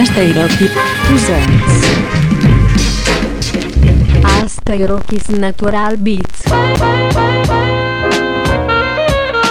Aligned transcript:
Asta 0.00 0.20
Hiroki 0.20 0.68
presents 1.06 1.84
Asta 4.42 4.72
Hiroki's 4.72 5.26
Natural 5.26 5.96
Beats 5.96 6.44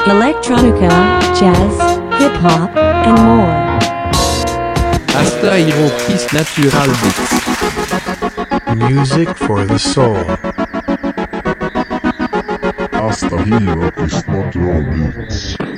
Electronica, 0.05 1.19
Jazz, 1.37 1.75
Hip 2.17 2.35
Hop, 2.41 2.75
and 3.05 3.19
more. 3.19 3.77
Asta 5.21 5.55
Hiroki's 5.55 6.25
Natural 6.31 6.89
Beats. 7.01 7.33
Music 8.75 9.29
for 9.35 9.65
the 9.65 9.77
soul. 9.77 10.25
Hasta 12.91 13.37
Hero 13.43 13.91
natural 14.27 14.81
beats. 14.89 15.68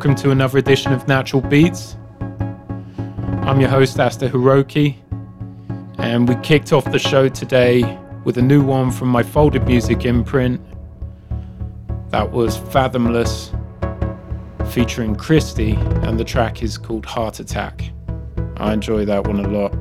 Welcome 0.00 0.16
to 0.22 0.30
another 0.30 0.56
edition 0.56 0.94
of 0.94 1.06
Natural 1.06 1.42
Beats. 1.42 1.98
I'm 3.42 3.60
your 3.60 3.68
host, 3.68 4.00
Asta 4.00 4.30
Hiroki, 4.30 4.96
and 5.98 6.26
we 6.26 6.36
kicked 6.36 6.72
off 6.72 6.90
the 6.90 6.98
show 6.98 7.28
today 7.28 7.98
with 8.24 8.38
a 8.38 8.42
new 8.42 8.64
one 8.64 8.90
from 8.90 9.08
my 9.08 9.22
folded 9.22 9.66
music 9.66 10.06
imprint. 10.06 10.58
That 12.08 12.30
was 12.30 12.56
Fathomless 12.56 13.50
featuring 14.72 15.16
Christy, 15.16 15.72
and 15.74 16.18
the 16.18 16.24
track 16.24 16.62
is 16.62 16.78
called 16.78 17.04
Heart 17.04 17.40
Attack. 17.40 17.90
I 18.56 18.72
enjoy 18.72 19.04
that 19.04 19.26
one 19.26 19.44
a 19.44 19.48
lot. 19.48 19.74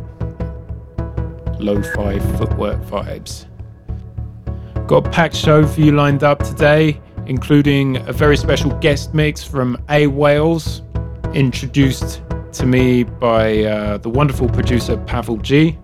Lo 1.62 1.82
fi 1.82 2.20
footwork 2.38 2.82
vibes. 2.82 3.46
Got 4.86 5.08
a 5.08 5.10
packed 5.12 5.38
show 5.38 5.66
for 5.66 5.80
you 5.80 5.94
lined 5.94 6.26
up 6.26 6.40
today 6.40 7.00
including 7.30 7.98
a 8.08 8.12
very 8.12 8.36
special 8.36 8.72
guest 8.80 9.14
mix 9.14 9.44
from 9.44 9.78
A 9.90 10.08
Wales, 10.08 10.82
introduced 11.36 12.24
to 12.52 12.66
me 12.66 13.04
by 13.04 13.66
uh, 13.66 14.00
the 14.00 14.10
wonderful 14.10 14.50
producer 14.50 14.98
Pavel 14.98 15.38
G. 15.38 15.78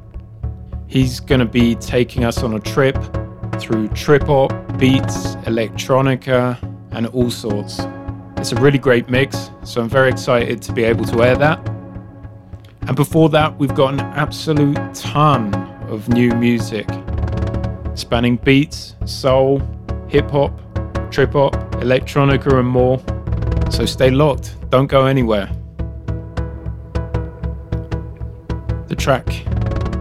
He's 0.87 1.19
going 1.19 1.39
to 1.39 1.45
be 1.45 1.75
taking 1.75 2.25
us 2.25 2.41
on 2.41 2.55
a 2.55 2.59
trip 2.59 2.97
through 3.59 3.89
trip 3.89 4.23
hop, 4.23 4.51
beats, 4.79 5.35
electronica, 5.45 6.57
and 6.91 7.05
all 7.07 7.29
sorts. 7.29 7.79
It's 8.37 8.51
a 8.51 8.55
really 8.55 8.79
great 8.79 9.07
mix, 9.07 9.51
so 9.63 9.81
I'm 9.81 9.89
very 9.89 10.09
excited 10.09 10.63
to 10.63 10.73
be 10.73 10.83
able 10.83 11.05
to 11.05 11.23
air 11.23 11.35
that. 11.35 11.59
And 12.87 12.95
before 12.95 13.29
that, 13.29 13.55
we've 13.59 13.75
got 13.75 13.93
an 13.93 13.99
absolute 13.99 14.95
ton 14.95 15.53
of 15.89 16.09
new 16.09 16.31
music 16.31 16.89
spanning 17.93 18.37
beats, 18.37 18.95
soul, 19.05 19.61
hip 20.07 20.31
hop, 20.31 20.59
trip 21.11 21.33
hop, 21.33 21.53
electronica, 21.81 22.59
and 22.59 22.67
more. 22.67 22.99
So 23.71 23.85
stay 23.85 24.11
locked, 24.11 24.55
don't 24.69 24.87
go 24.87 25.05
anywhere. 25.05 25.49
The 28.87 28.95
track 28.95 29.25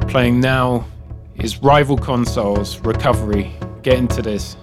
playing 0.08 0.40
now 0.40 0.86
is 1.36 1.62
Rival 1.62 1.96
Consoles 1.96 2.78
Recovery. 2.80 3.52
Get 3.82 3.98
into 3.98 4.22
this. 4.22 4.56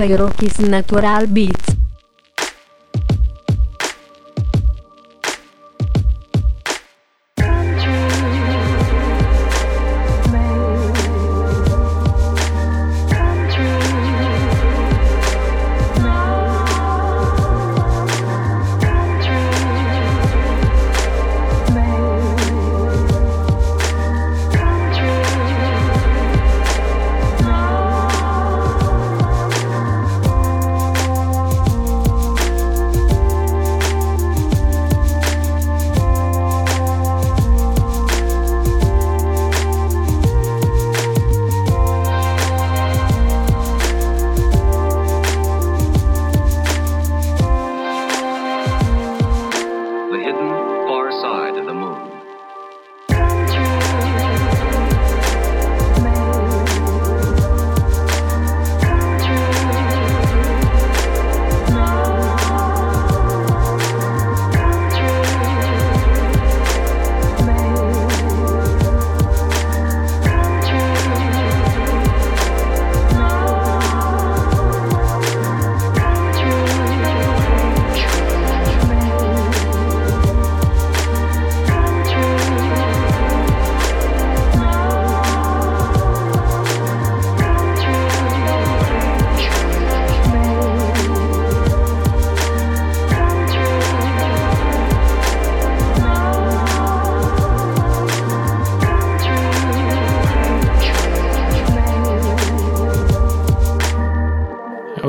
Asta 0.00 0.14
Hiroki's 0.14 0.56
Natural 0.56 1.26
Beats. 1.26 1.79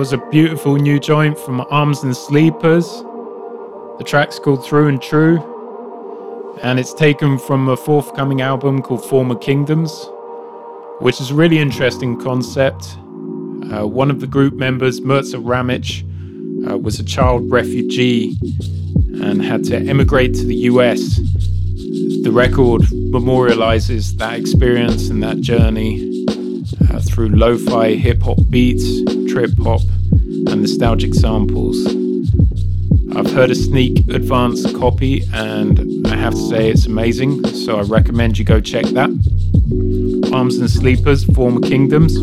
Was 0.02 0.14
a 0.14 0.30
beautiful 0.32 0.78
new 0.78 1.00
joint 1.00 1.38
from 1.38 1.62
Arms 1.70 2.02
and 2.02 2.18
Sleepers. 2.18 2.88
The 4.00 4.04
track's 4.04 4.40
called 4.40 4.66
Through 4.66 4.88
and 4.88 5.00
True, 5.00 5.38
and 6.64 6.80
it's 6.80 6.92
taken 6.92 7.38
from 7.38 7.70
a 7.70 7.78
forthcoming 7.78 8.42
album 8.42 8.82
called 8.82 9.06
Former 9.06 9.36
Kingdoms, 9.36 10.10
which 11.02 11.22
is 11.22 11.30
a 11.30 11.36
really 11.36 11.60
interesting 11.60 12.20
concept. 12.20 12.98
Uh, 13.72 13.86
one 13.86 14.10
of 14.10 14.22
the 14.22 14.26
group 14.26 14.56
members, 14.56 15.02
Mirza 15.02 15.38
Ramic, 15.38 16.02
uh, 16.68 16.80
was 16.80 17.00
a 17.00 17.04
child 17.04 17.52
refugee 17.52 18.36
and 19.22 19.40
had 19.44 19.64
to 19.66 19.78
emigrate 19.78 20.34
to 20.34 20.46
the 20.46 20.62
US. 20.72 21.18
The 22.24 22.32
record 22.34 22.82
memorializes 23.14 24.18
that 24.18 24.40
experience 24.40 25.10
and 25.10 25.22
that 25.22 25.42
journey 25.42 26.26
uh, 26.90 27.00
through 27.02 27.30
lo 27.30 27.56
fi 27.56 27.94
hip 27.94 28.24
hop 28.24 28.40
beats, 28.50 29.04
trip 29.32 29.58
hop, 29.60 29.82
and 30.12 30.62
nostalgic 30.62 31.14
samples. 31.14 31.86
I've 33.16 33.32
heard 33.32 33.50
a 33.50 33.56
sneak 33.56 34.00
advance 34.10 34.70
copy 34.74 35.24
and 35.34 36.06
I 36.08 36.18
have 36.18 36.34
to 36.34 36.50
say 36.50 36.70
it's 36.70 36.86
amazing, 36.86 37.48
so 37.48 37.80
I 37.80 37.84
recommend 37.84 38.38
you 38.38 38.44
go 38.44 38.60
check 38.60 38.84
that. 38.88 39.10
Arms 40.34 40.58
and 40.58 40.70
Sleepers, 40.70 41.24
Former 41.34 41.62
Kingdoms, 41.62 42.18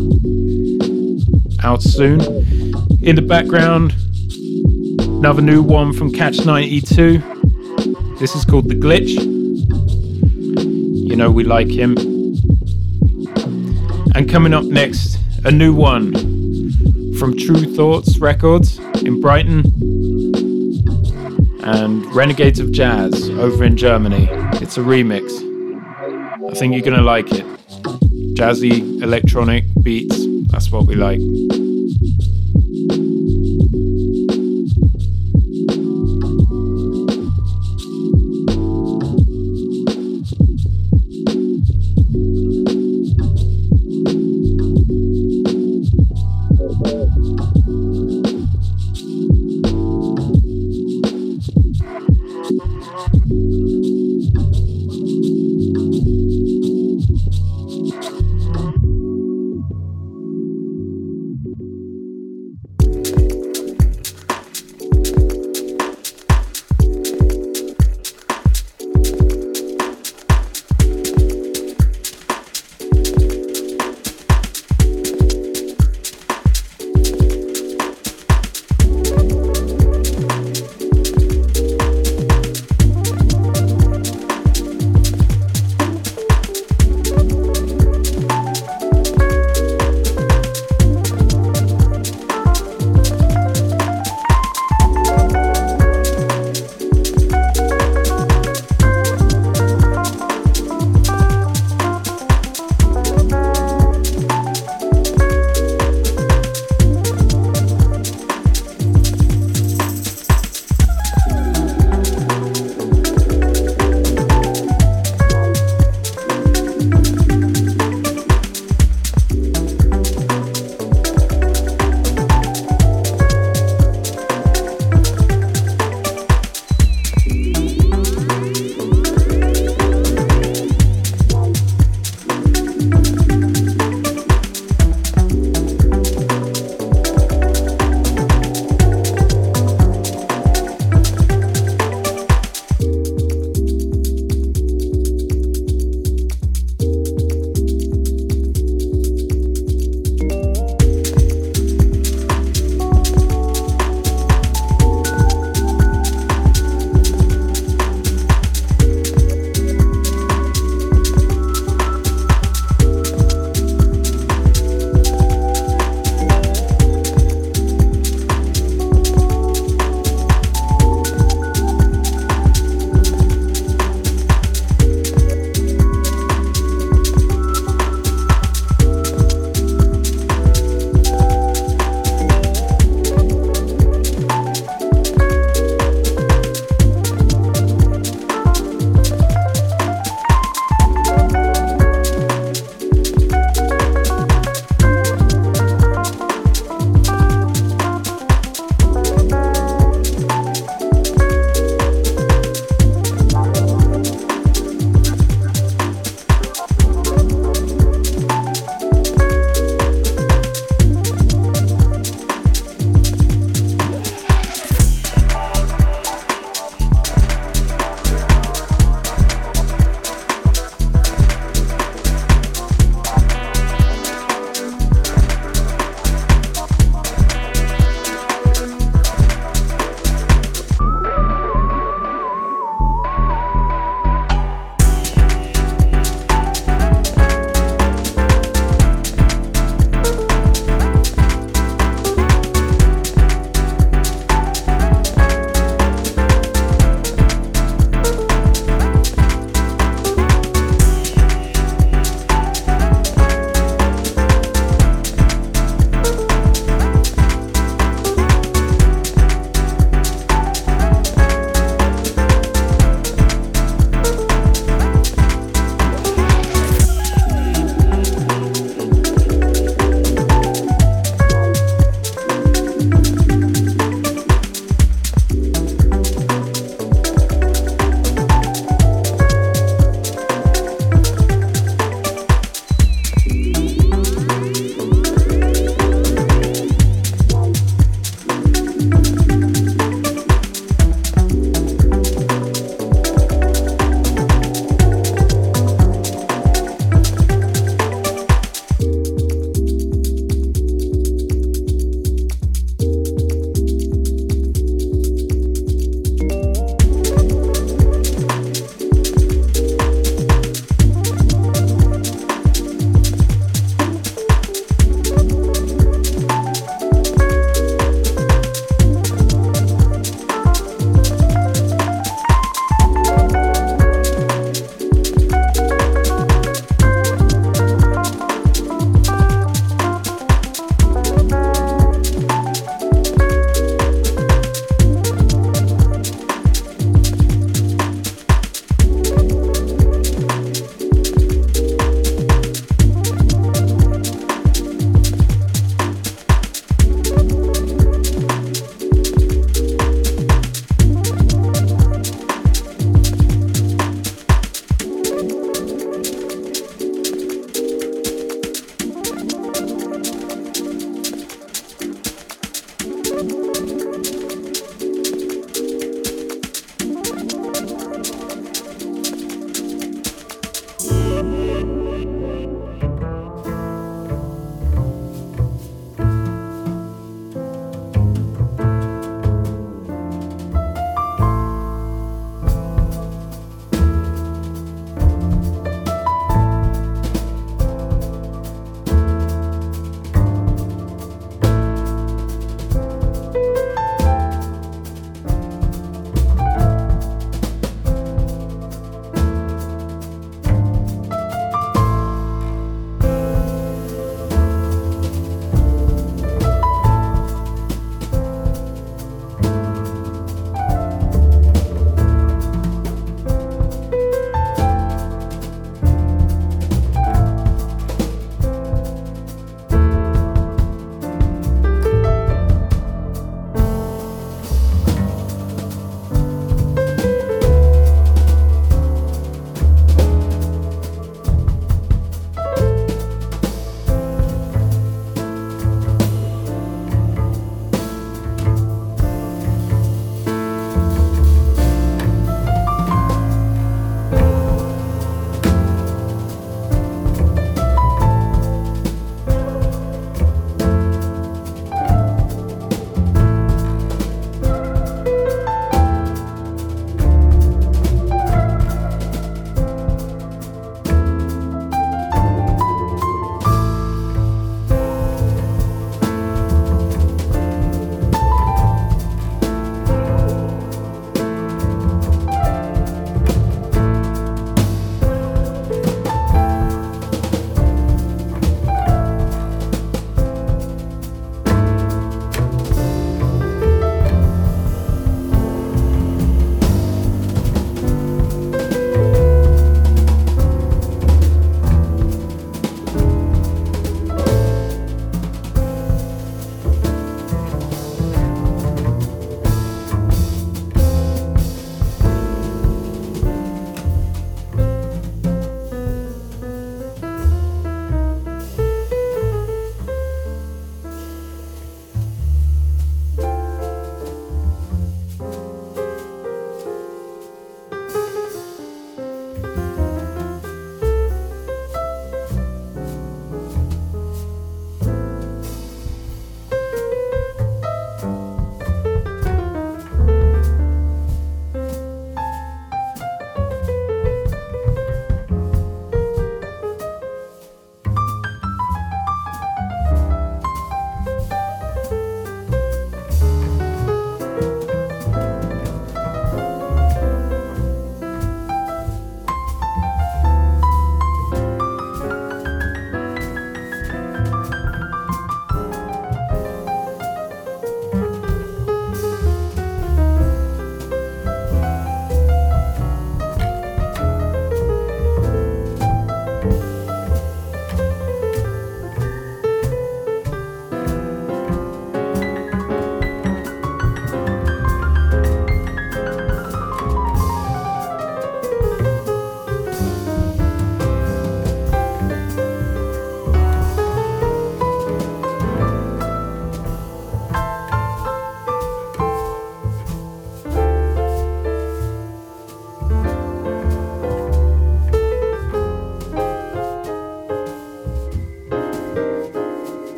out 1.63 1.81
soon. 1.81 2.21
In 3.01 3.15
the 3.15 3.23
background, 3.27 3.95
another 4.99 5.41
new 5.41 5.63
one 5.63 5.93
from 5.93 6.13
Catch 6.13 6.45
92. 6.45 7.17
This 8.19 8.35
is 8.35 8.45
called 8.45 8.69
The 8.69 8.75
Glitch. 8.75 9.15
You 11.09 11.15
know, 11.15 11.31
we 11.31 11.43
like 11.43 11.69
him. 11.69 11.97
And 14.13 14.29
coming 14.29 14.53
up 14.53 14.65
next, 14.65 15.17
a 15.43 15.51
new 15.51 15.73
one 15.73 16.38
from 17.19 17.35
Tru 17.35 17.75
Thoughts 17.75 18.17
Records 18.19 18.79
in 19.03 19.19
Brighton 19.19 19.59
and 21.63 22.05
Renegades 22.15 22.61
of 22.61 22.71
Jazz 22.71 23.29
over 23.31 23.65
in 23.65 23.75
Germany. 23.75 24.29
It's 24.61 24.77
a 24.77 24.79
remix. 24.79 25.29
I 26.49 26.53
think 26.53 26.73
you're 26.73 26.81
gonna 26.81 27.01
like 27.01 27.29
it. 27.33 27.45
Jazzy, 28.35 29.03
electronic 29.03 29.65
beats, 29.83 30.17
that's 30.47 30.71
what 30.71 30.87
we 30.87 30.95
like. 30.95 31.19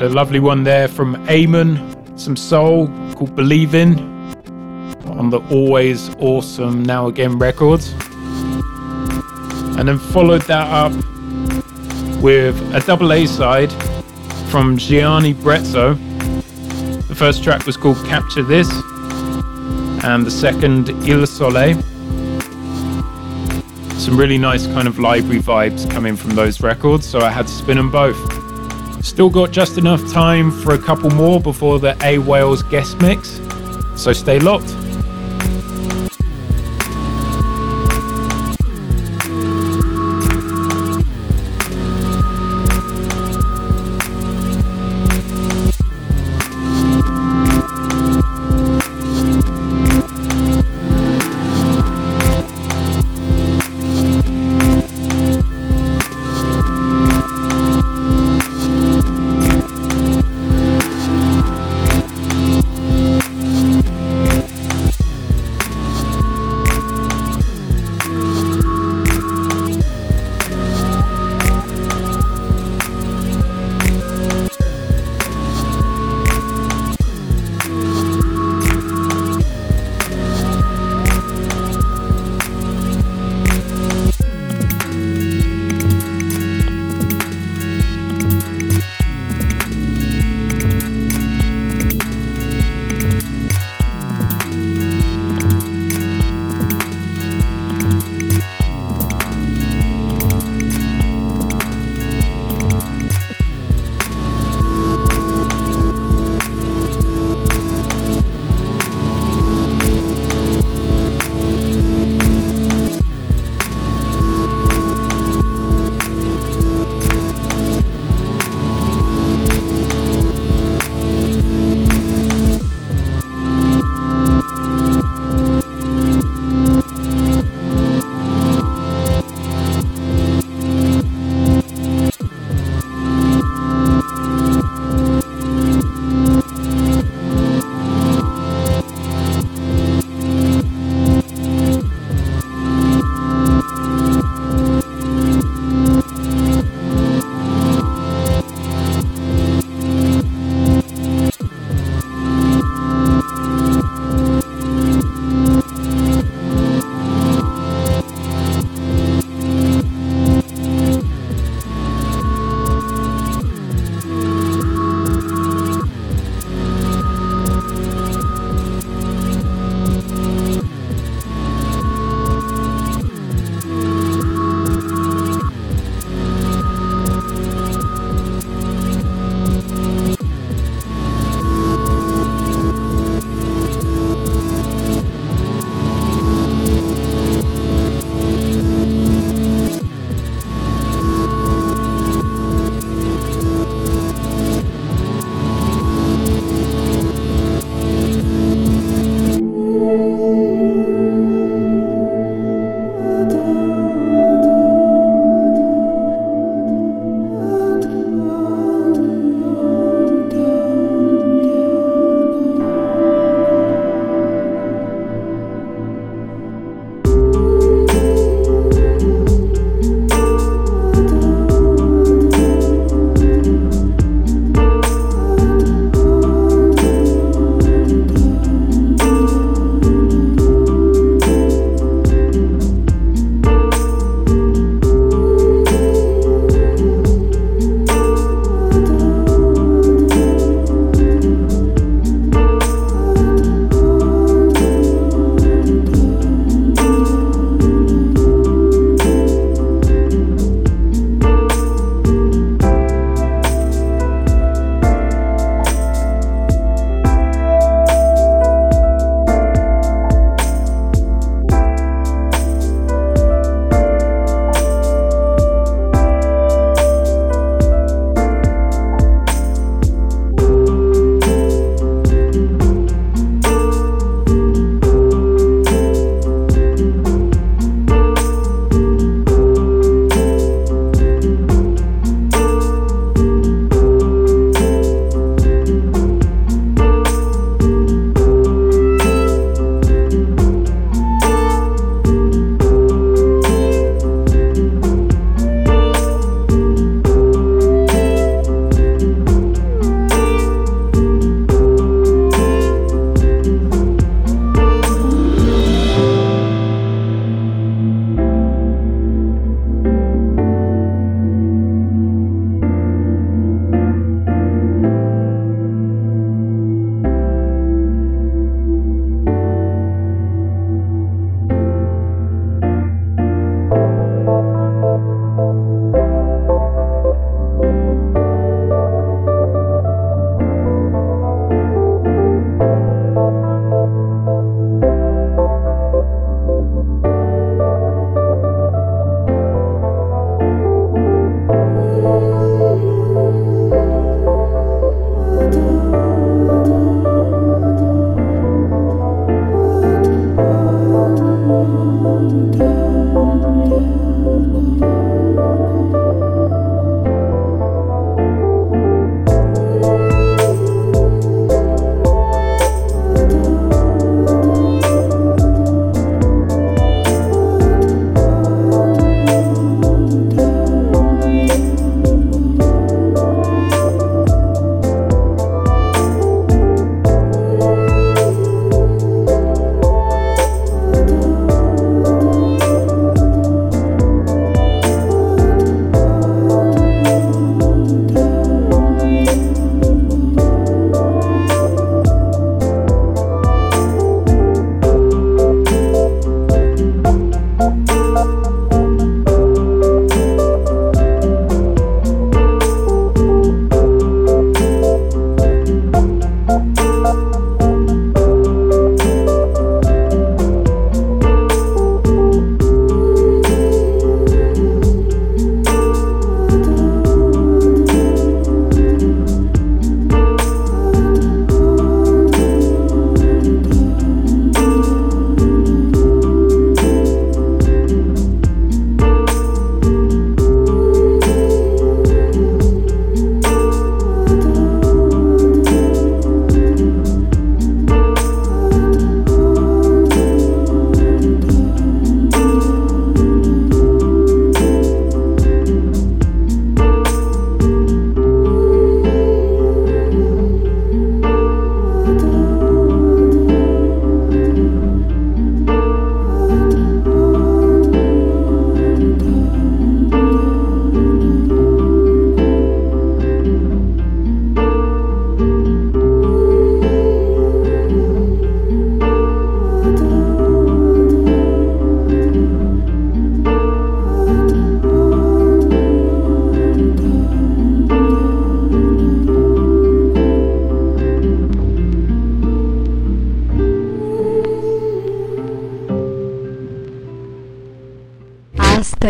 Had 0.00 0.12
a 0.12 0.14
lovely 0.14 0.40
one 0.40 0.62
there 0.62 0.88
from 0.88 1.14
Eamon, 1.26 2.18
some 2.18 2.34
soul 2.34 2.86
called 3.14 3.36
Believe 3.36 3.74
In 3.74 3.98
on 5.04 5.28
the 5.28 5.40
Always 5.50 6.08
Awesome 6.18 6.82
Now 6.82 7.08
Again 7.08 7.38
records. 7.38 7.92
And 9.76 9.86
then 9.86 9.98
followed 9.98 10.40
that 10.44 10.66
up 10.68 10.92
with 12.22 12.58
a 12.74 12.80
double 12.86 13.12
A 13.12 13.26
side 13.26 13.70
from 14.48 14.78
Gianni 14.78 15.34
Brezzo. 15.34 15.98
The 17.06 17.14
first 17.14 17.44
track 17.44 17.66
was 17.66 17.76
called 17.76 17.98
Capture 18.06 18.42
This, 18.42 18.72
and 20.02 20.24
the 20.24 20.30
second 20.30 20.88
Il 21.06 21.26
Sole. 21.26 21.74
Some 23.98 24.16
really 24.16 24.38
nice 24.38 24.66
kind 24.68 24.88
of 24.88 24.98
library 24.98 25.42
vibes 25.42 25.90
coming 25.90 26.16
from 26.16 26.30
those 26.30 26.62
records, 26.62 27.06
so 27.06 27.20
I 27.20 27.28
had 27.28 27.46
to 27.48 27.52
spin 27.52 27.76
them 27.76 27.90
both. 27.90 28.39
Still 29.02 29.30
got 29.30 29.50
just 29.50 29.78
enough 29.78 30.12
time 30.12 30.50
for 30.50 30.74
a 30.74 30.78
couple 30.78 31.10
more 31.10 31.40
before 31.40 31.78
the 31.78 31.96
A 32.04 32.18
Wales 32.18 32.62
guest 32.62 33.00
mix, 33.00 33.40
so 33.96 34.12
stay 34.12 34.38
locked. 34.38 34.70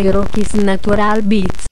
I 0.01 0.11
Rockies 0.11 0.55
Natural 0.55 1.23
Beats. 1.23 1.70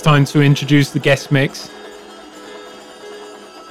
Time 0.00 0.24
to 0.24 0.40
introduce 0.40 0.90
the 0.90 0.98
guest 0.98 1.32
mix. 1.32 1.70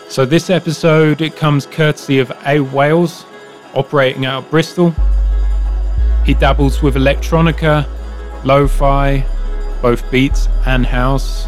So 0.09 0.25
this 0.25 0.49
episode 0.49 1.21
it 1.21 1.35
comes 1.35 1.65
courtesy 1.65 2.19
of 2.19 2.31
A 2.45 2.59
Wales, 2.59 3.25
operating 3.73 4.25
out 4.25 4.43
of 4.43 4.49
Bristol. 4.51 4.93
He 6.25 6.33
dabbles 6.33 6.81
with 6.81 6.95
electronica, 6.95 7.87
lo-fi, 8.43 9.25
both 9.81 10.09
beats 10.11 10.47
and 10.65 10.85
house. 10.85 11.47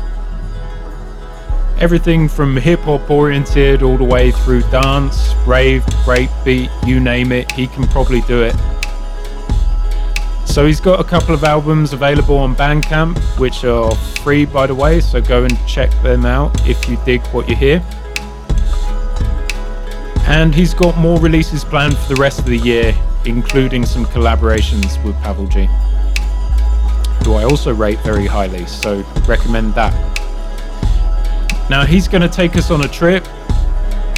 Everything 1.79 2.29
from 2.29 2.55
hip 2.55 2.79
hop 2.82 3.09
oriented 3.09 3.84
all 3.84 3.97
the 3.97 4.03
way 4.03 4.32
through 4.32 4.61
dance, 4.69 5.34
rave, 5.47 5.84
breakbeat, 6.05 6.69
you 6.88 6.99
name 6.99 7.32
it, 7.32 7.51
he 7.51 7.67
can 7.67 7.88
probably 7.88 8.21
do 8.21 8.43
it. 8.43 8.55
So 10.51 10.65
he's 10.65 10.81
got 10.81 10.99
a 10.99 11.03
couple 11.05 11.33
of 11.33 11.45
albums 11.45 11.93
available 11.93 12.37
on 12.37 12.57
Bandcamp, 12.57 13.17
which 13.39 13.63
are 13.63 13.95
free 14.21 14.43
by 14.43 14.67
the 14.67 14.75
way, 14.75 14.99
so 14.99 15.21
go 15.21 15.45
and 15.45 15.57
check 15.65 15.89
them 16.03 16.25
out 16.25 16.51
if 16.67 16.89
you 16.89 16.97
dig 17.05 17.25
what 17.27 17.47
you 17.47 17.55
hear. 17.55 17.81
And 20.27 20.53
he's 20.53 20.73
got 20.73 20.97
more 20.97 21.17
releases 21.21 21.63
planned 21.63 21.97
for 21.97 22.13
the 22.13 22.21
rest 22.21 22.39
of 22.39 22.47
the 22.47 22.57
year, 22.57 22.93
including 23.23 23.85
some 23.85 24.05
collaborations 24.07 25.01
with 25.05 25.15
Pavel 25.21 25.47
G, 25.47 25.67
who 27.23 27.35
I 27.35 27.45
also 27.45 27.73
rate 27.73 27.99
very 27.99 28.27
highly, 28.27 28.65
so 28.65 29.05
recommend 29.29 29.73
that. 29.75 29.93
Now 31.69 31.85
he's 31.85 32.09
going 32.09 32.23
to 32.23 32.29
take 32.29 32.57
us 32.57 32.69
on 32.71 32.83
a 32.83 32.89
trip 32.89 33.25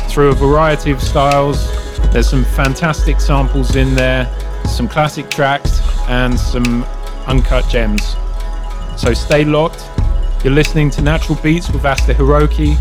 through 0.09 0.29
a 0.29 0.35
variety 0.35 0.89
of 0.89 0.99
styles. 0.99 1.71
There's 2.11 2.27
some 2.27 2.43
fantastic 2.43 3.21
samples 3.21 3.75
in 3.75 3.93
there, 3.93 4.27
some 4.65 4.87
classic 4.87 5.29
tracks, 5.29 5.79
and 6.07 6.39
some 6.39 6.83
uncut 7.27 7.67
gems. 7.69 8.15
So 8.97 9.13
stay 9.13 9.43
locked 9.45 9.89
You're 10.43 10.53
listening 10.53 10.89
to 10.91 11.01
Natural 11.01 11.39
Beats 11.41 11.69
with 11.69 11.85
Asta 11.85 12.13
Hiroki. 12.13 12.77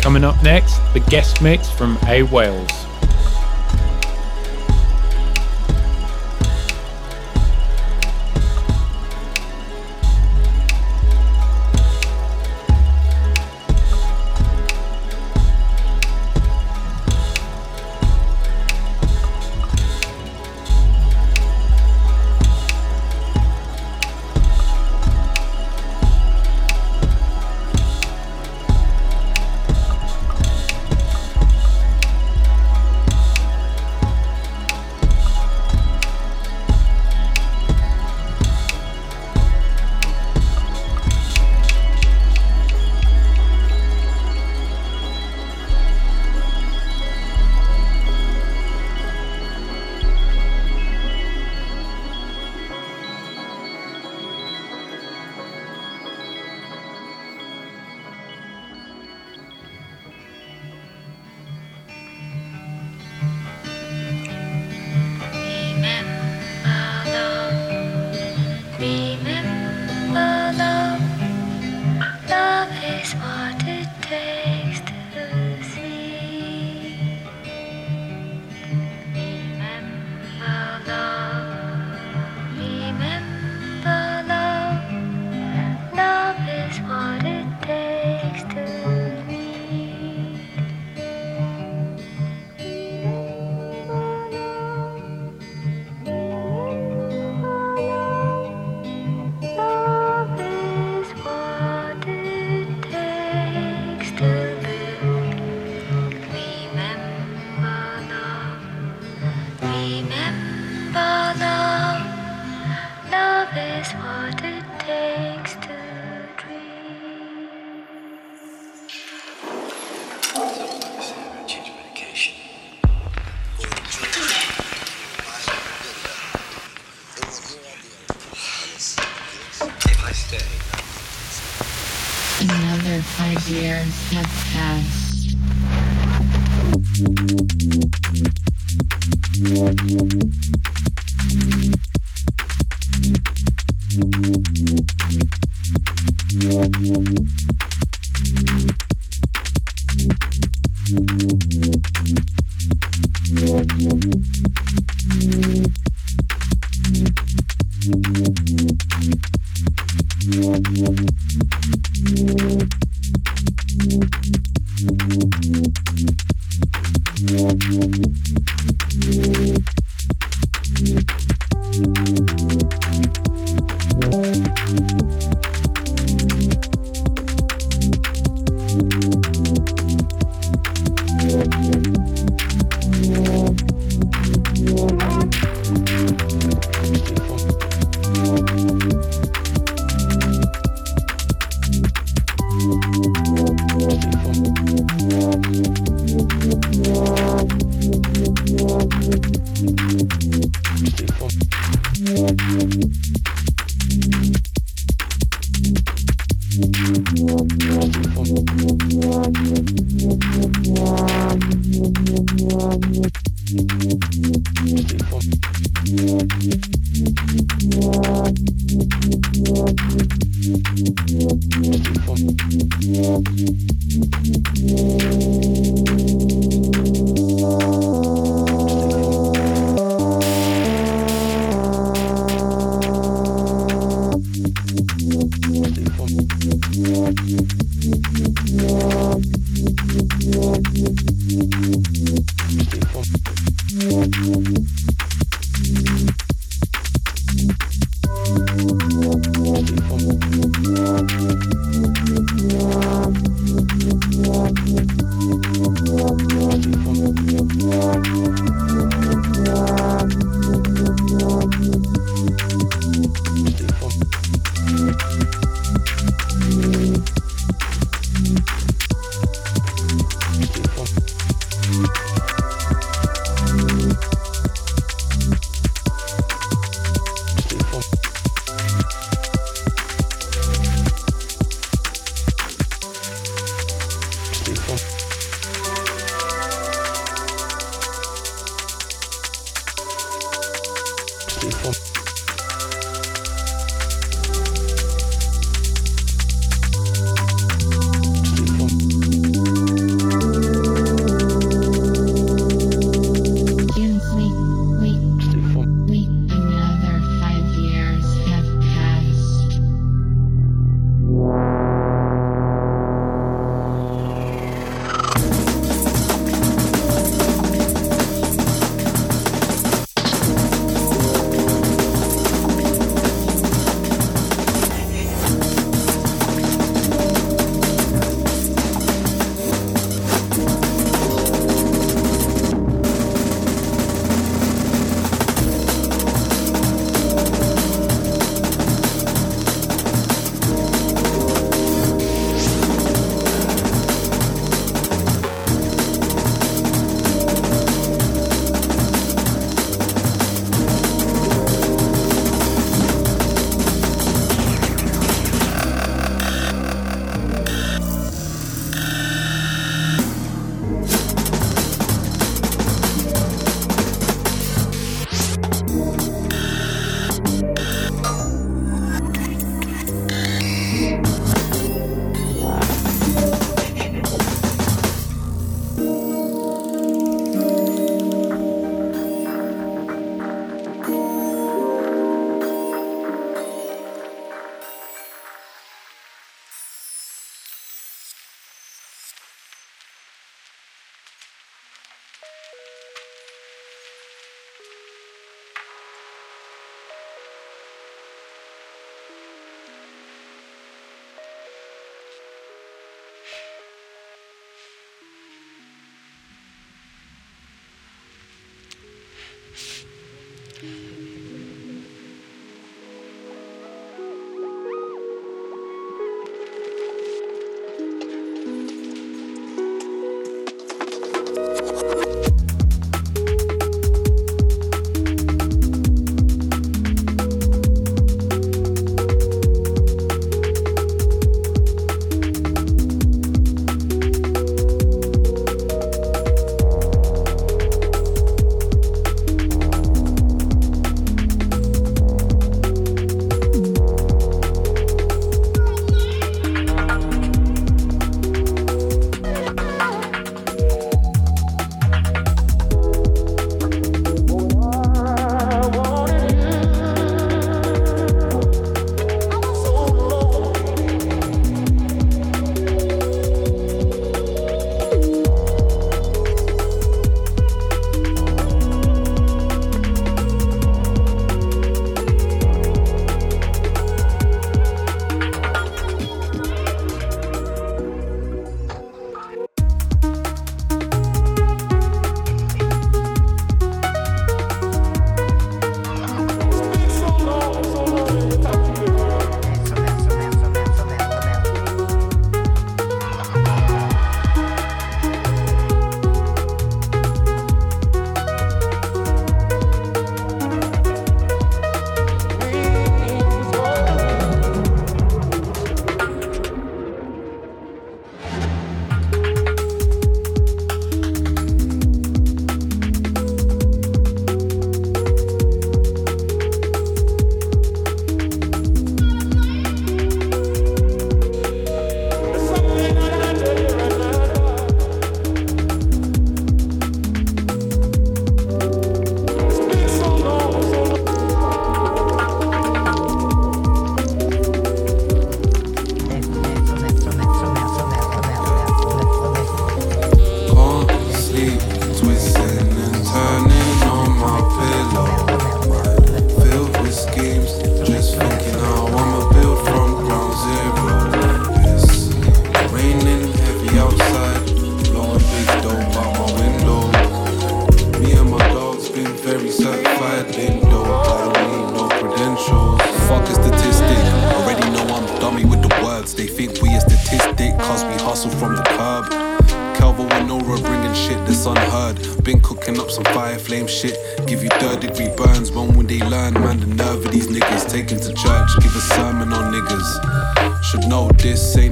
Coming 0.00 0.24
up 0.24 0.42
next, 0.42 0.80
the 0.94 1.00
guest 1.00 1.40
mix 1.40 1.70
from 1.70 1.96
A 2.08 2.24
Wales. 2.24 2.83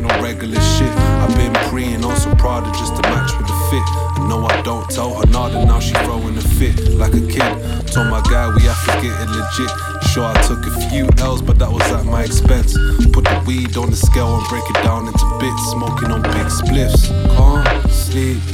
ain't 0.02 0.16
no 0.16 0.22
regular 0.22 0.60
shit. 0.60 0.90
I've 1.22 1.34
been 1.36 1.52
preying 1.68 2.04
on 2.04 2.16
some 2.16 2.36
Prada 2.36 2.70
just 2.72 2.96
to 2.96 3.02
match 3.02 3.36
with 3.36 3.46
the 3.46 3.54
fit. 3.70 4.18
And 4.18 4.28
no, 4.28 4.44
I 4.46 4.60
don't 4.62 4.88
tell 4.90 5.14
her 5.14 5.26
nada. 5.26 5.64
now 5.64 5.80
she 5.80 5.92
throwing 6.04 6.36
a 6.36 6.40
fit 6.40 6.78
like 6.92 7.14
a 7.14 7.20
kid. 7.20 7.86
Told 7.88 8.08
my 8.08 8.22
guy 8.30 8.52
we 8.54 8.62
have 8.62 8.84
to 8.86 8.92
get 9.00 9.14
it 9.20 9.28
legit. 9.30 9.70
Sure, 10.10 10.24
I 10.24 10.34
took 10.42 10.66
a 10.66 10.88
few 10.88 11.08
L's, 11.18 11.42
but 11.42 11.58
that 11.58 11.70
was 11.70 11.82
at 11.92 12.04
my 12.04 12.24
expense. 12.24 12.72
Put 13.12 13.24
the 13.24 13.42
weed 13.46 13.76
on 13.76 13.90
the 13.90 13.96
scale 13.96 14.36
and 14.36 14.48
break 14.48 14.64
it 14.68 14.82
down 14.82 15.06
into 15.06 15.38
bits. 15.38 15.62
Smoking 15.70 16.10
on 16.10 16.22
big 16.22 16.46
spliffs. 16.46 17.08
Can't 17.36 17.90
sleep. 17.90 18.51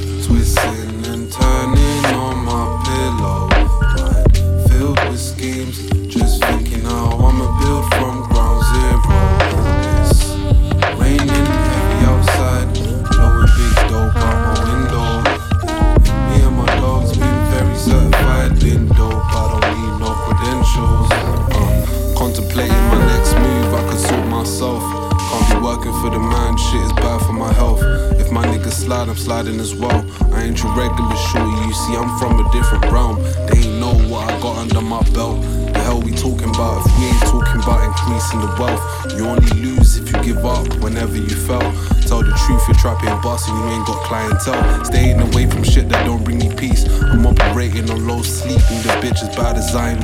clientele. 44.08 44.84
Staying 44.84 45.20
away 45.20 45.46
from 45.46 45.62
shit 45.62 45.88
that 45.90 46.04
don't 46.06 46.24
bring 46.24 46.38
me 46.38 46.48
peace. 46.54 46.88
I'm 47.12 47.26
operating 47.26 47.90
on 47.90 48.06
low 48.06 48.22
sleep, 48.22 48.60
and 48.70 48.82
the 48.82 48.94
bitches 49.04 49.36
by 49.36 49.52
design 49.52 50.00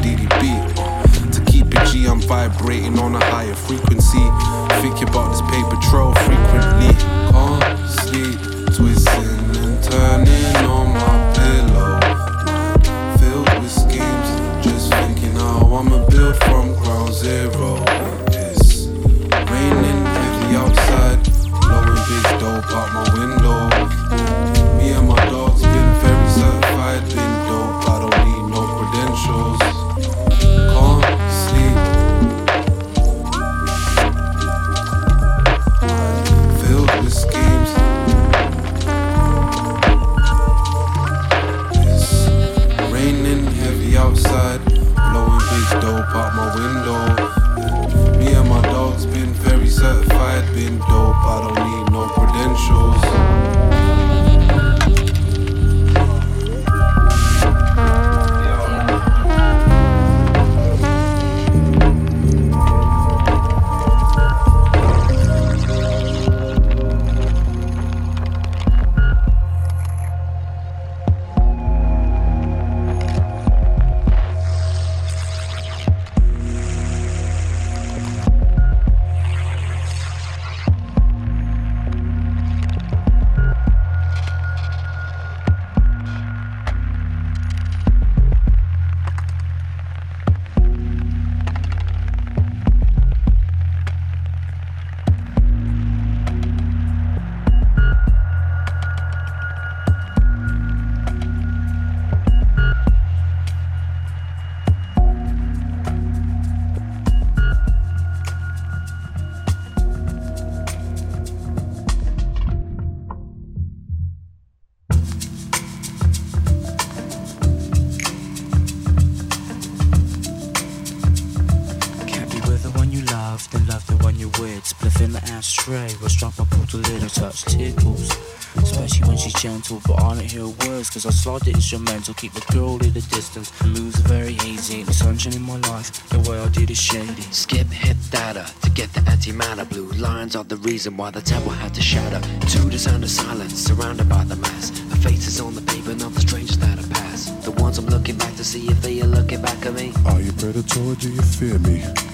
love 123.68 123.86
the 123.86 123.96
one 124.02 124.16
you're 124.16 124.28
with. 124.40 124.64
Spliff 124.64 125.00
in 125.00 125.12
the 125.12 125.22
ashtray. 125.32 125.90
Was 126.02 126.14
drop 126.14 126.40
I 126.40 126.44
pulled 126.44 126.72
a 126.74 126.76
little 126.76 127.08
touch 127.08 127.44
tickles. 127.44 128.10
Especially 128.56 129.08
when 129.08 129.16
she's 129.16 129.34
gentle, 129.34 129.80
but 129.86 130.00
I 130.02 130.14
don't 130.14 130.30
hear 130.30 130.46
words. 130.46 130.90
Cause 130.90 131.06
I 131.06 131.10
slide 131.10 131.42
the 131.42 131.50
instrumental, 131.50 132.14
keep 132.14 132.32
the 132.32 132.52
girl 132.52 132.76
at 132.76 132.86
a 132.86 132.92
distance. 132.92 133.52
Moves 133.64 133.98
are 134.00 134.08
very 134.08 134.32
hazy, 134.32 134.82
the 134.82 134.92
sunshine 134.92 135.34
in 135.34 135.42
my 135.42 135.58
life. 135.68 136.08
The 136.08 136.20
way 136.30 136.38
I 136.38 136.48
did 136.48 136.70
is 136.70 136.80
shady. 136.80 137.22
Skip 137.32 137.66
hit 137.66 137.96
data 138.10 138.46
to 138.62 138.70
get 138.70 138.92
the 138.94 139.00
antimatter. 139.00 139.68
Blue 139.68 139.90
lines 139.92 140.36
are 140.36 140.44
the 140.44 140.56
reason 140.58 140.96
why 140.96 141.10
the 141.10 141.20
temple 141.20 141.52
had 141.52 141.74
to 141.74 141.82
shatter. 141.82 142.20
To 142.20 142.58
the 142.70 142.78
sound 142.78 143.02
of 143.02 143.10
silence, 143.10 143.54
surrounded 143.54 144.08
by 144.08 144.24
the 144.24 144.36
mass. 144.36 144.70
The 144.70 144.96
faces 144.96 145.40
on 145.40 145.54
the 145.54 145.62
pavement 145.62 146.02
of 146.02 146.14
the 146.14 146.20
strangers 146.20 146.58
that 146.58 146.78
I 146.78 146.82
pass 146.94 147.26
The 147.44 147.50
ones 147.50 147.78
I'm 147.78 147.86
looking 147.86 148.16
back 148.16 148.34
to 148.36 148.44
see 148.44 148.66
if 148.68 148.80
they 148.80 149.00
are 149.02 149.06
looking 149.06 149.42
back 149.42 149.66
at 149.66 149.74
me. 149.74 149.92
Are 150.06 150.20
you 150.20 150.32
predator? 150.32 150.80
Or 150.80 150.94
do 150.94 151.10
you 151.10 151.22
fear 151.22 151.58
me? 151.58 152.13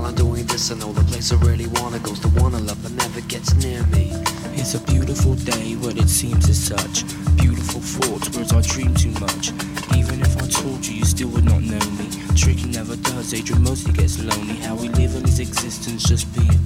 While 0.00 0.08
I'm 0.08 0.14
doing 0.14 0.46
this 0.46 0.70
I 0.70 0.76
know 0.76 0.94
the 0.94 1.04
place 1.04 1.30
I 1.30 1.36
really 1.44 1.66
wanna 1.66 1.98
goes 1.98 2.20
the 2.20 2.28
one 2.40 2.54
I 2.54 2.58
love 2.58 2.82
but 2.82 2.92
never 2.92 3.20
gets 3.20 3.52
near 3.56 3.84
me. 3.88 4.08
It's 4.56 4.72
a 4.72 4.80
beautiful 4.80 5.34
day, 5.34 5.76
but 5.76 5.98
it 5.98 6.08
seems 6.08 6.48
as 6.48 6.56
such. 6.56 7.04
Beautiful 7.36 7.82
thoughts, 7.82 8.34
words 8.34 8.50
I 8.50 8.62
dream 8.62 8.94
too 8.94 9.12
much. 9.20 9.52
Even 9.94 10.22
if 10.22 10.34
I 10.40 10.48
told 10.48 10.86
you, 10.86 10.94
you 10.94 11.04
still 11.04 11.28
would 11.28 11.44
not 11.44 11.60
know 11.60 11.84
me. 12.00 12.08
Tricky 12.34 12.70
never 12.70 12.96
does, 12.96 13.34
Adrian 13.34 13.62
mostly 13.62 13.92
gets 13.92 14.18
lonely. 14.24 14.56
How 14.64 14.74
we 14.74 14.88
live 14.88 15.14
in 15.16 15.24
his 15.24 15.38
existence 15.38 16.04
just 16.04 16.24
being 16.34 16.58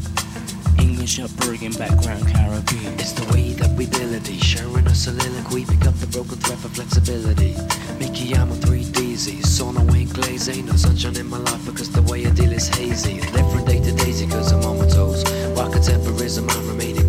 English 1.05 1.21
upbringing, 1.21 1.73
background 1.73 2.27
Caribbean. 2.27 2.95
It's 2.95 3.13
the 3.13 3.31
way 3.35 3.53
that 3.61 3.77
we 3.77 3.85
ability 3.85 4.39
Sharing 4.39 4.87
a 4.87 4.95
soliloquy, 4.95 5.67
pick 5.67 5.85
up 5.87 5.95
the 5.97 6.07
broken 6.07 6.39
thread 6.39 6.59
for 6.59 6.71
flexibility. 6.71 7.53
Mickey, 8.01 8.35
I'm 8.35 8.51
a 8.51 8.55
3DZ 8.55 9.45
Sauna 9.45 9.85
ain't 9.95 10.15
glaze, 10.15 10.49
ain't 10.49 10.67
no 10.67 10.77
sunshine 10.77 11.17
in 11.17 11.27
my 11.27 11.37
life 11.37 11.63
Because 11.67 11.91
the 11.91 12.01
way 12.11 12.25
I 12.25 12.31
deal 12.31 12.53
is 12.53 12.69
hazy. 12.69 13.21
Live 13.37 13.53
from 13.53 13.67
day 13.67 13.81
to 13.81 13.93
daisy 13.93 14.27
cause 14.27 14.51
I'm 14.51 14.65
on 14.65 14.79
my 14.79 14.89
toes. 14.89 15.23
While 15.53 15.71
contemporism, 15.71 16.49
I'm 16.49 16.69
remaining 16.69 17.04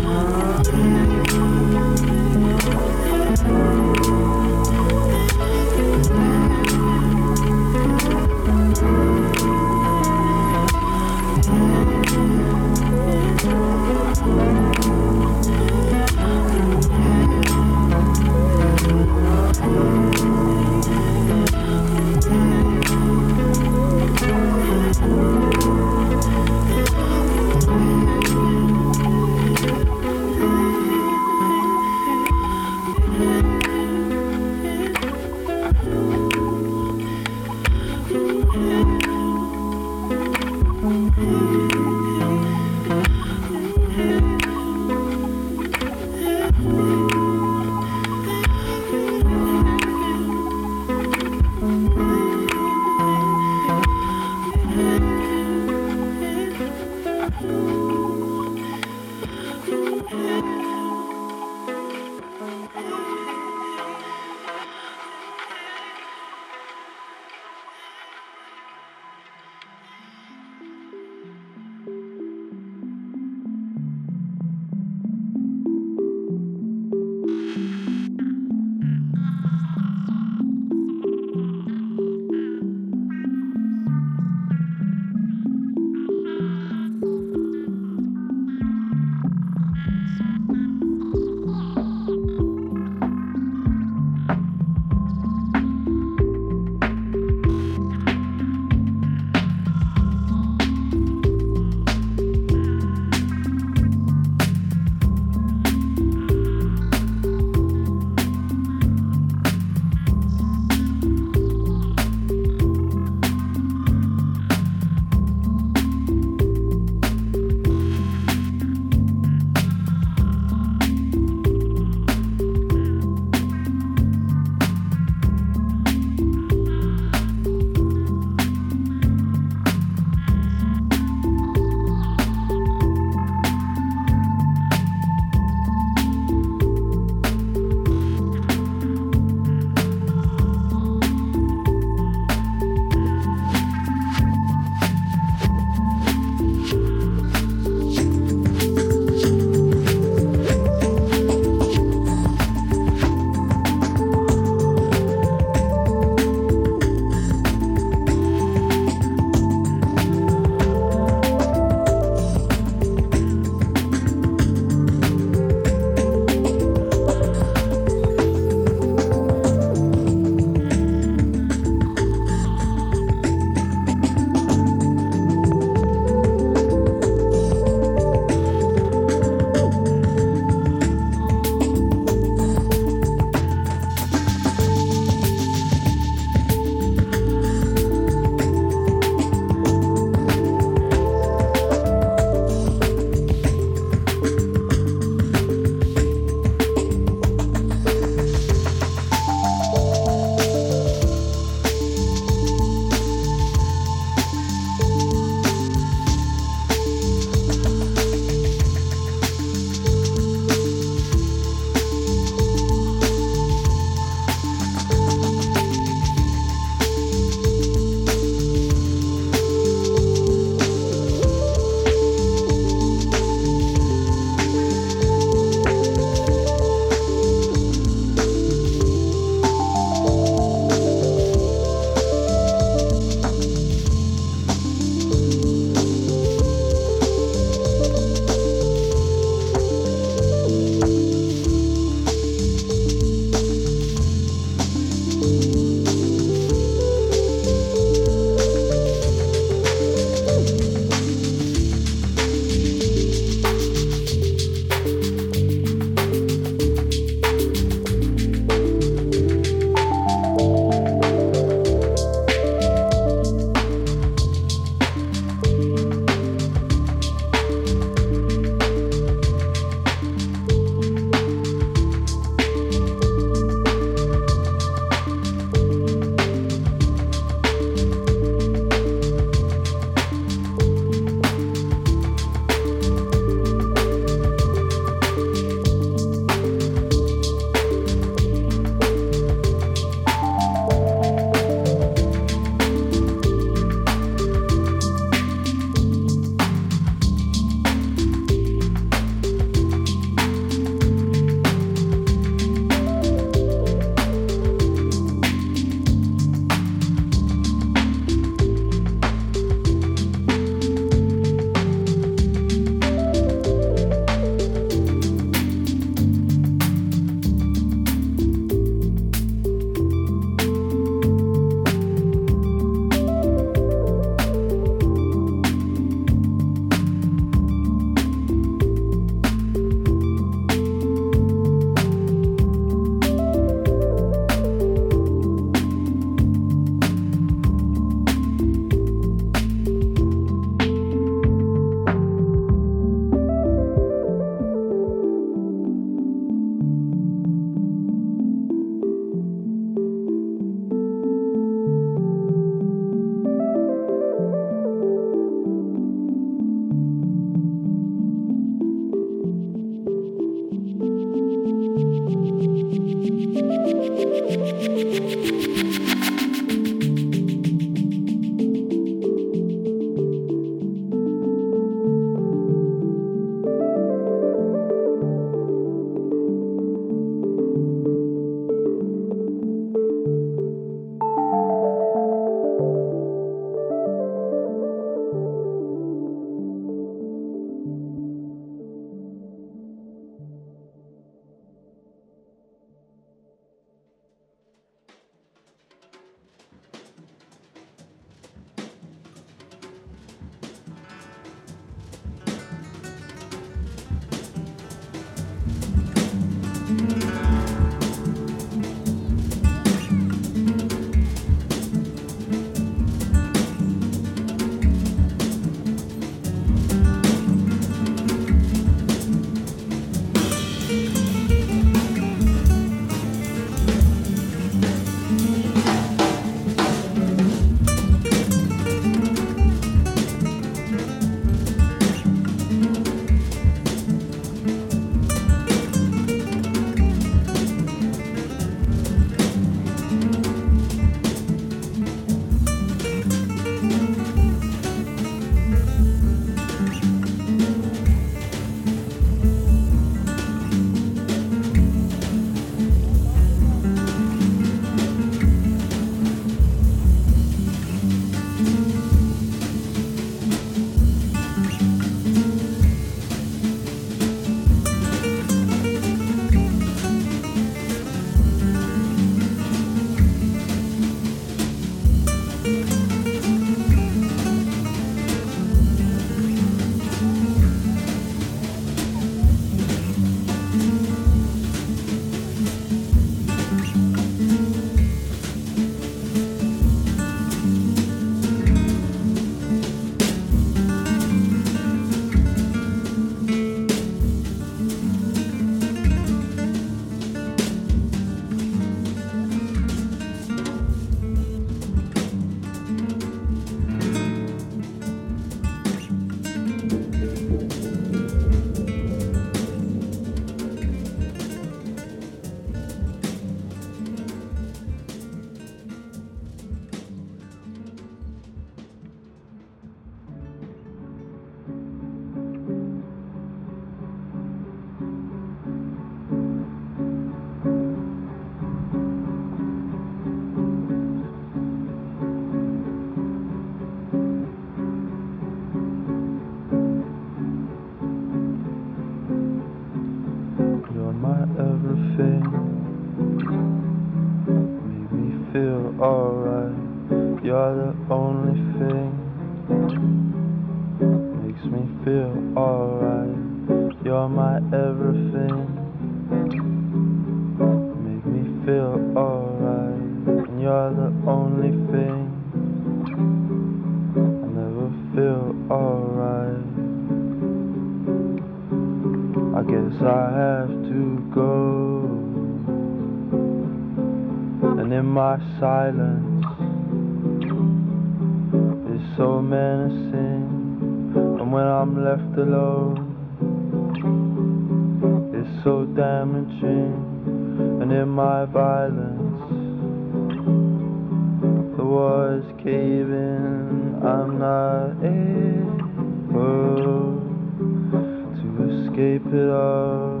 it 599.14 599.30
all. 599.30 600.00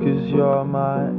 Cause 0.00 0.28
you're 0.30 0.64
my 0.64 1.10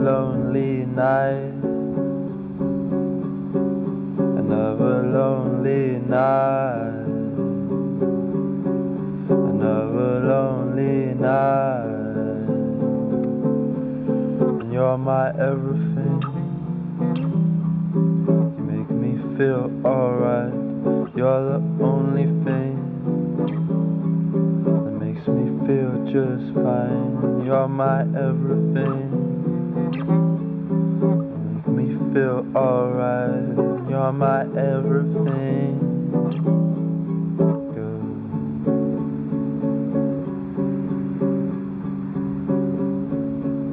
lonely 0.00 0.84
night. 0.86 1.54
Another 4.38 5.02
lonely 5.02 5.98
night. 6.06 7.06
Another 9.30 10.20
lonely 10.24 11.14
night. 11.14 12.48
And 14.60 14.72
you're 14.72 14.98
my 14.98 15.28
everything. 15.30 16.20
You 18.56 18.62
make 18.64 18.90
me 18.90 19.12
feel 19.38 19.70
alright. 19.84 20.54
You're 21.16 21.42
the 21.52 21.60
only 21.82 22.26
thing 22.44 22.74
that 24.64 24.92
makes 25.04 25.26
me 25.28 25.44
feel 25.66 25.92
just 26.12 26.54
fine. 26.54 27.44
You're 27.46 27.68
my 27.68 28.00
everything. 28.02 29.03
Feel 32.14 32.46
alright. 32.54 33.56
You're 33.90 34.12
my 34.12 34.42
everything. 34.42 35.80
Good. 37.74 38.02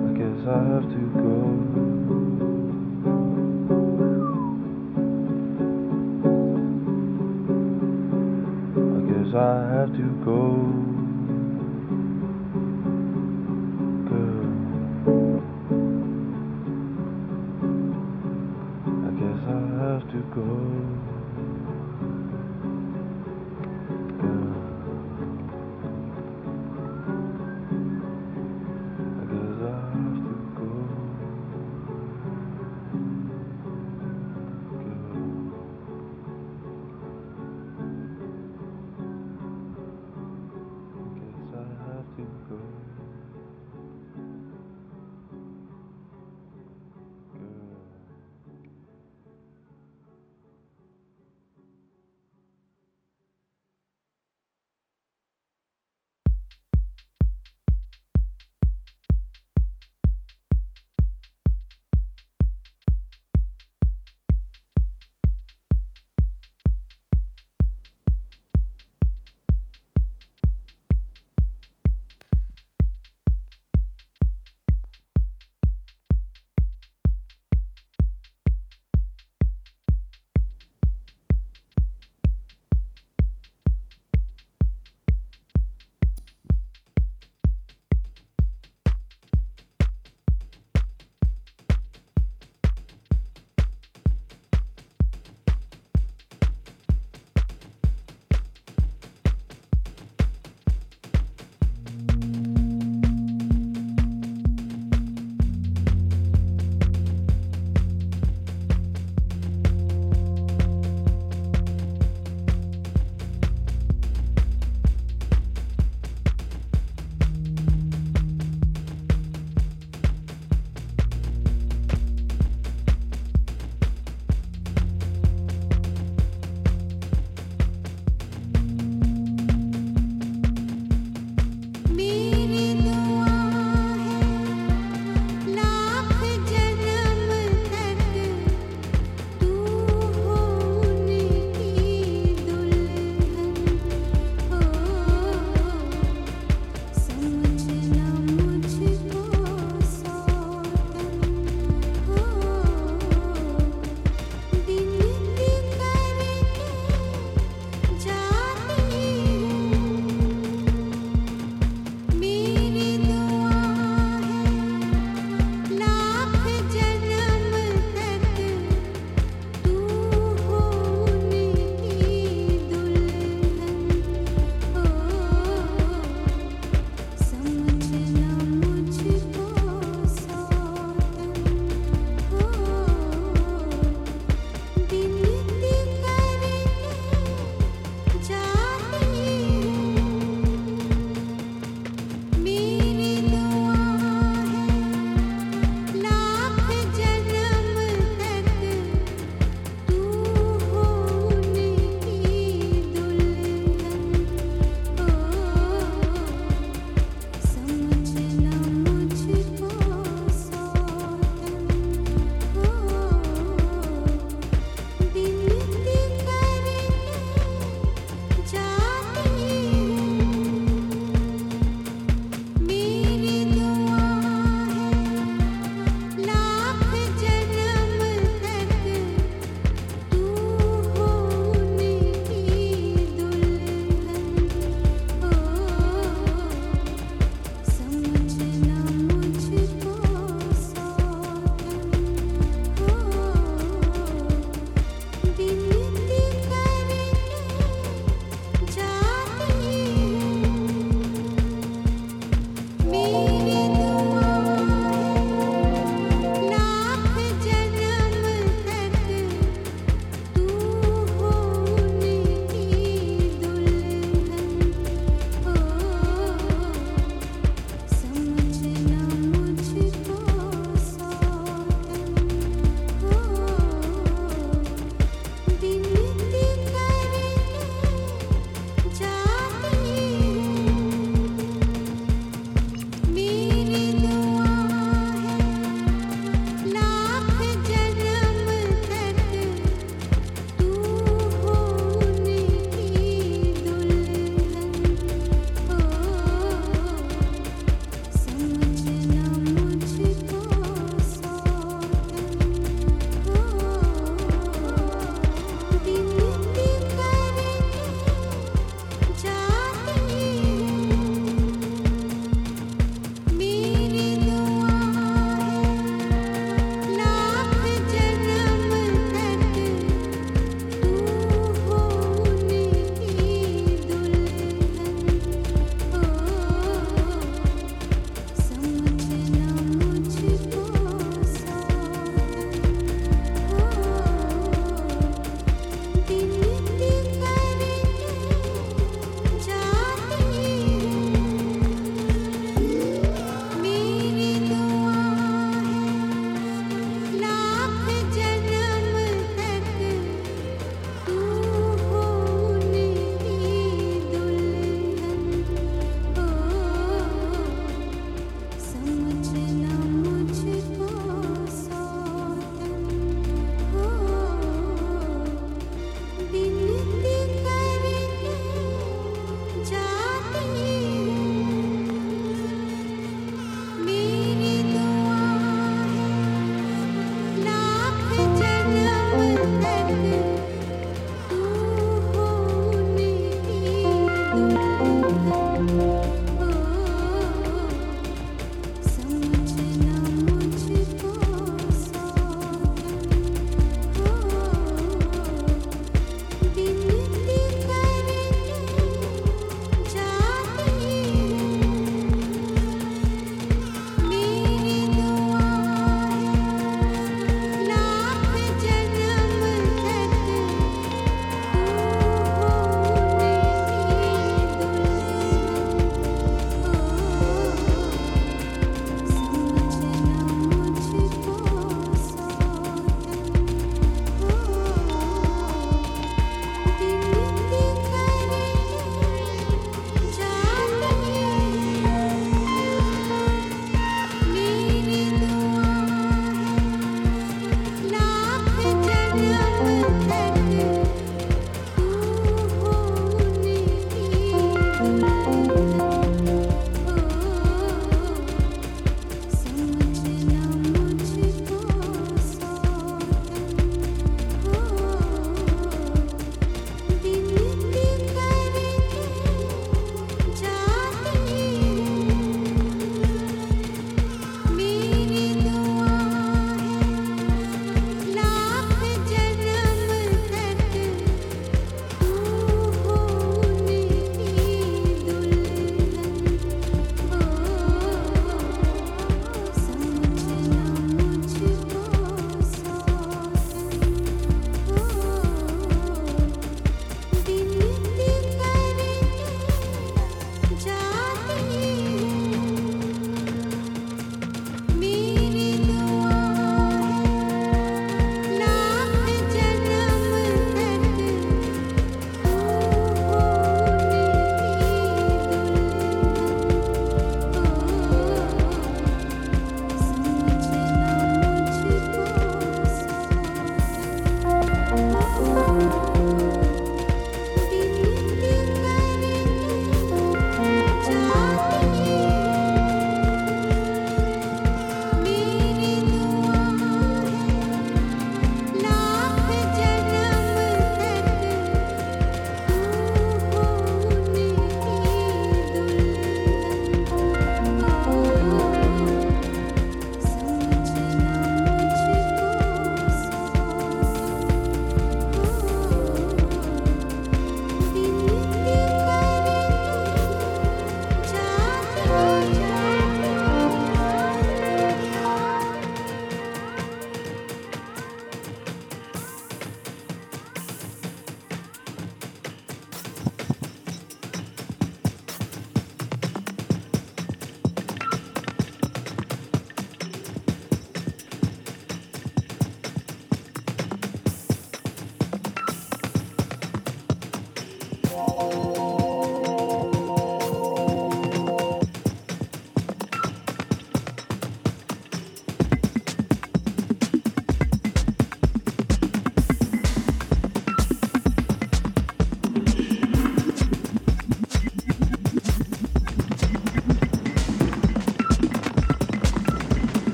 I 0.00 0.10
guess 0.16 0.40
I 0.48 0.50
have 0.72 0.86
to 0.88 1.02
go. 1.20 1.36
I 8.96 9.00
guess 9.12 9.30
I 9.34 9.36
have 9.74 9.92
to 9.92 10.06
go. 10.24 10.81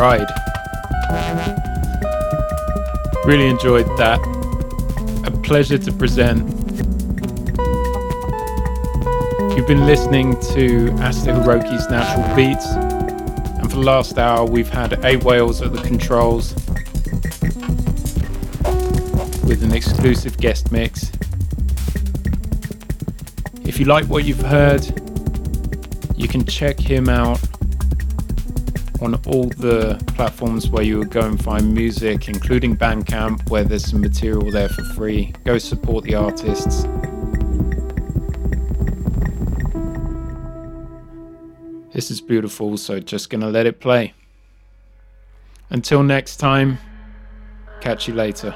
Ride. 0.00 0.26
Really 3.26 3.48
enjoyed 3.48 3.86
that. 3.98 4.18
A 5.26 5.30
pleasure 5.42 5.76
to 5.76 5.92
present. 5.92 6.48
You've 9.54 9.66
been 9.66 9.84
listening 9.84 10.40
to 10.54 10.90
Asta 11.02 11.32
Hiroki's 11.32 11.86
Natural 11.90 12.34
Beats, 12.34 12.64
and 12.64 13.70
for 13.70 13.76
the 13.76 13.84
last 13.84 14.16
hour, 14.16 14.46
we've 14.46 14.70
had 14.70 15.04
A 15.04 15.16
Wales 15.16 15.60
at 15.60 15.74
the 15.74 15.82
controls 15.82 16.54
with 19.44 19.62
an 19.62 19.74
exclusive 19.74 20.38
guest 20.38 20.72
mix. 20.72 21.12
If 23.66 23.78
you 23.78 23.84
like 23.84 24.06
what 24.06 24.24
you've 24.24 24.40
heard, 24.40 24.82
you 26.16 26.26
can 26.26 26.46
check 26.46 26.80
him 26.80 27.10
out 27.10 27.38
on 29.00 29.14
all 29.26 29.48
the 29.48 30.02
platforms 30.08 30.68
where 30.68 30.82
you 30.82 30.98
would 30.98 31.10
go 31.10 31.20
and 31.20 31.42
find 31.42 31.72
music, 31.72 32.28
including 32.28 32.76
Bandcamp, 32.76 33.48
where 33.50 33.64
there's 33.64 33.84
some 33.90 34.00
material 34.00 34.50
there 34.50 34.68
for 34.68 34.84
free. 34.94 35.32
Go 35.44 35.58
support 35.58 36.04
the 36.04 36.14
artists. 36.14 36.84
This 41.92 42.10
is 42.10 42.20
beautiful, 42.20 42.76
so 42.76 43.00
just 43.00 43.30
gonna 43.30 43.50
let 43.50 43.66
it 43.66 43.80
play. 43.80 44.14
Until 45.70 46.02
next 46.02 46.36
time, 46.36 46.78
catch 47.80 48.06
you 48.06 48.14
later. 48.14 48.54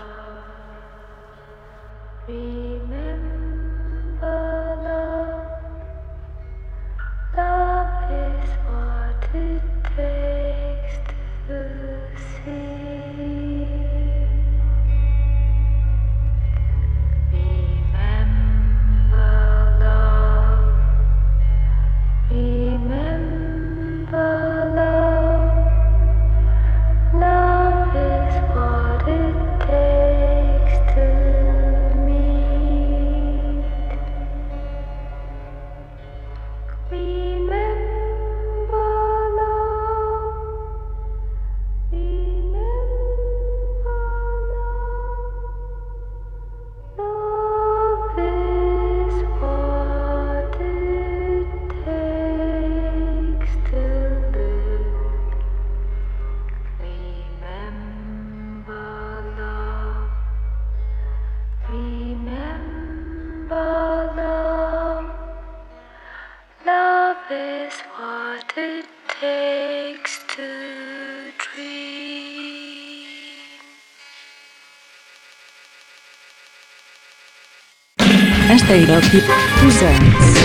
Asta 78.64 78.76
Hiroki 78.76 79.22
presents 79.60 80.38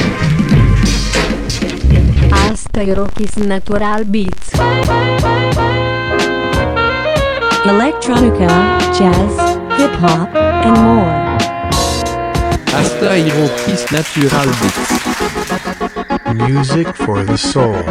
Asta 2.51 2.81
Hiroki's 2.81 3.35
Natural 3.35 4.03
Beats 4.03 4.51
Electronica, 7.65 8.77
jazz, 8.97 9.35
hip 9.77 9.93
hop, 10.01 10.35
and 10.35 10.77
more. 10.77 11.37
Asta 12.73 13.15
Hiroki's 13.15 13.89
Natural 13.89 14.47
Beats. 14.59 14.91
Music 16.33 16.87
for 16.93 17.23
the 17.23 17.37
soul. 17.37 17.83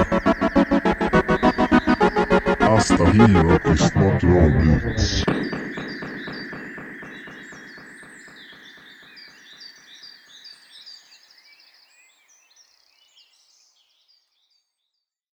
Asta 2.61 3.05
Hiroki's 3.17 3.93
Natural 3.95 4.51
Beats. 4.61 5.28